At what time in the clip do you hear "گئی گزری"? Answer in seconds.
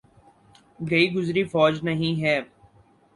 0.89-1.43